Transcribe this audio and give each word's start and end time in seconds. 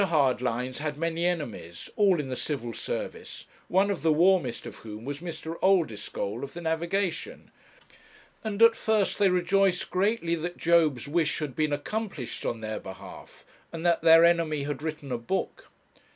Hardlines 0.05 0.79
had 0.79 0.97
many 0.97 1.27
enemies, 1.27 1.87
all 1.95 2.19
in 2.19 2.27
the 2.29 2.35
Civil 2.35 2.73
Service, 2.73 3.45
one 3.67 3.91
of 3.91 4.01
the 4.01 4.11
warmest 4.11 4.65
of 4.65 4.77
whom 4.77 5.05
was 5.05 5.19
Mr. 5.19 5.57
Oldeschole, 5.61 6.43
of 6.43 6.53
the 6.53 6.61
Navigation, 6.61 7.51
and 8.43 8.63
at 8.63 8.75
first 8.75 9.19
they 9.19 9.29
rejoiced 9.29 9.91
greatly 9.91 10.33
that 10.33 10.57
Job's 10.57 11.07
wish 11.07 11.37
had 11.37 11.55
been 11.55 11.71
accomplished 11.71 12.47
on 12.47 12.61
their 12.61 12.79
behalf, 12.79 13.45
and 13.71 13.85
that 13.85 14.01
their 14.01 14.25
enemy 14.25 14.63
had 14.63 14.81
written 14.81 15.11
a 15.11 15.19
book. 15.19 15.69